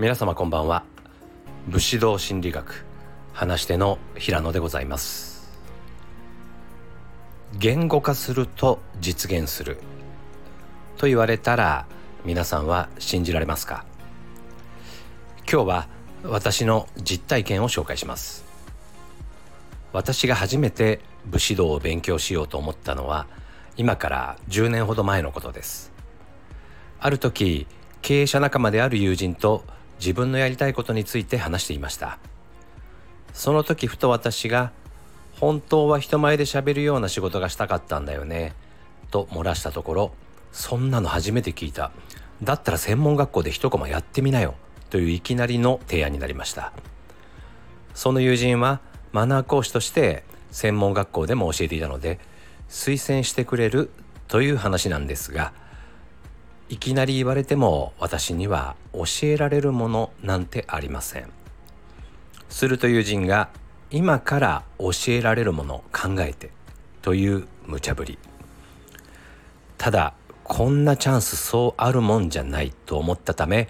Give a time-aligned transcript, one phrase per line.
[0.00, 0.82] 皆様こんばんは。
[1.68, 2.86] 武士道心理学
[3.34, 5.60] 話し手の平野でございます。
[7.58, 9.76] 言語化すると実現する。
[10.96, 11.84] と言われたら
[12.24, 13.84] 皆さんは信じられますか？
[15.40, 15.88] 今日は
[16.24, 18.46] 私の実体験を紹介します。
[19.92, 23.26] 私が初めて武士道を勉強しようと思ったのは
[23.76, 25.92] 今から10年ほど前のことです。
[26.98, 27.66] ある時
[28.00, 29.62] 経営者仲間である友人と
[30.00, 32.18] 自分のやりたいことについて話していました。
[33.34, 34.72] その時ふと私が
[35.38, 38.54] 本当は人前で喋るような仕事がしたかったんだよね
[39.10, 40.12] と漏らしたところ
[40.52, 41.92] そんなの初めて聞いた。
[42.42, 44.54] だったら専門学校で一コマやってみなよ
[44.88, 46.72] といういきなりの提案になりました。
[47.94, 48.80] その友人は
[49.12, 52.18] マナー講師として専門学校でも教えていたので
[52.68, 53.90] 推薦してくれる
[54.28, 55.52] という話なんですが
[56.70, 61.28] いきなり言われても私には教えられるものなんてありません。
[62.48, 63.50] すると友人が
[63.90, 66.50] 今から教えられるもの考えて
[67.02, 68.20] という無茶ぶり。
[69.78, 73.68] ただこんなチャンスそうあるもんじゃないと思ったため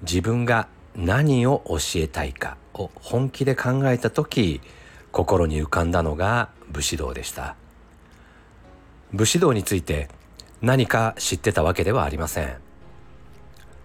[0.00, 4.62] 自分が何を教えたいかを本気で考えた時
[5.12, 7.56] 心に浮かんだのが武士道でした。
[9.12, 10.08] 武士道について
[10.60, 12.56] 何か知ってたわけではありません。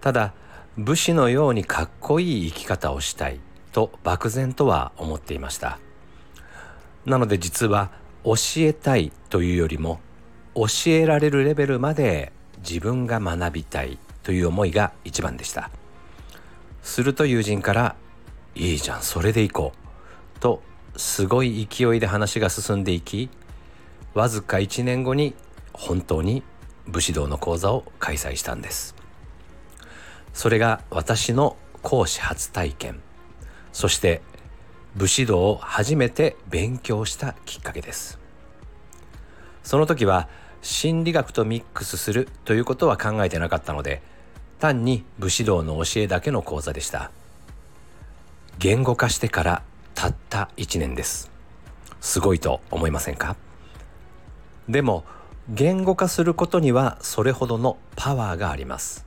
[0.00, 0.34] ただ
[0.76, 3.38] 武士のようにかっこいい生き方をしたい
[3.72, 5.78] と漠然とは思っていました。
[7.06, 7.90] なので実は
[8.24, 10.00] 教えたいというよりも
[10.54, 15.70] 教えられるレベルまで自分が学びたいという思いが一番でした。
[16.82, 17.96] すると友人から
[18.56, 19.72] 「いいじゃんそれでいこ
[20.36, 20.62] う」と
[20.96, 23.30] すごい勢いで話が進んでいき
[24.12, 25.34] わずか1年後に
[25.72, 26.42] 本当に
[26.86, 28.94] 武士道の講座を開催したんです。
[30.32, 33.00] それが私の講師初体験。
[33.72, 34.22] そして
[34.94, 38.18] 武士道を初めて勉強したきっかけです。
[39.62, 40.28] その時は
[40.62, 44.02] 心理学とミックスするということは考えてなかったので
[44.58, 47.10] 単に武士道の教えだけの講座でした。
[48.58, 49.62] 言語化してから
[49.94, 51.30] たった1年です。
[52.00, 53.36] すごいと思いませんか？
[54.68, 55.04] でも
[55.50, 59.04] 言語化することにはそれほどのパワーがあります。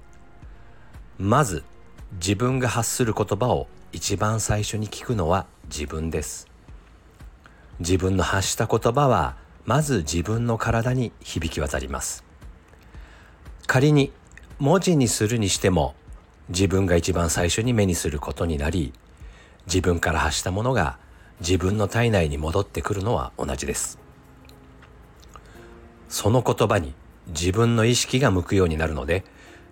[1.18, 1.64] まず
[2.14, 6.48] 自分が発する言葉を一番最初に聞くのは自分です。
[7.80, 12.24] 自分の発した言葉はまず自分の体に響き渡ります。
[13.66, 14.12] 仮に
[14.60, 15.96] 文字にするにしても
[16.50, 18.94] 自分が一番最初に目にすることになり
[19.66, 21.00] 自分から発したものが
[21.40, 24.07] 自分の体内に戻ってくるのは同じです。
[26.10, 26.94] その言葉に
[27.28, 29.24] 自分の意識が向くようになるので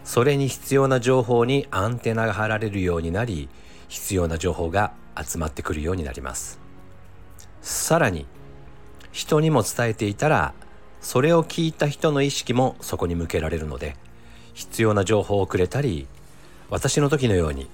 [0.03, 3.49] それに必要な情報にアンテナが張られるようになり
[3.87, 6.59] 必要な情報が集まってくるようになります。
[7.61, 8.25] さらに
[9.11, 10.53] 人にも伝えていたら
[11.01, 13.95] それを聞いた人の意識もそこに向けられるので
[14.53, 16.07] 必要な情報をくれたり
[16.69, 17.69] 私の時のように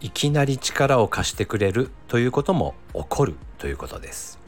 [0.00, 4.38] いきなり力を貸してくれるということも起こるということです。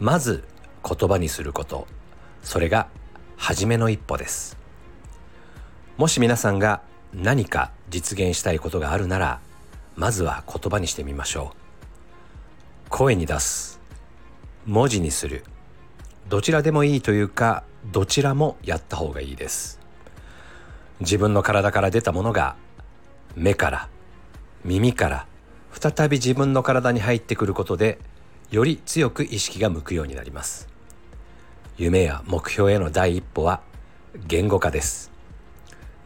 [0.00, 0.44] まず
[0.84, 1.86] 言葉にすること。
[2.42, 2.88] それが
[3.36, 4.56] 初めの一歩です。
[5.96, 6.82] もし皆さんが
[7.12, 9.40] 何か実現したいことがあるなら
[9.96, 12.90] まずは言葉にしてみましょう。
[12.90, 13.80] 声に出す。
[14.66, 15.44] 文字にする。
[16.28, 19.80] どちらでもいいというかどちらもやった方がいいです。
[21.00, 22.56] 自分の体から出たものが
[23.34, 23.88] 目から
[24.64, 25.26] 耳から
[25.72, 27.98] 再び自分の体に入ってくることで
[28.50, 30.68] より強く意識が向くようになります。
[31.78, 33.60] 夢や目標への第一歩は
[34.26, 35.12] 言語化です。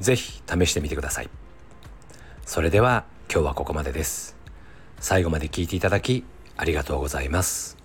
[0.01, 1.31] ぜひ試してみてください。
[2.45, 4.37] それでは今日はここまでです。
[5.01, 6.25] 最後まで聞いていただき
[6.59, 7.82] ありがとうございます。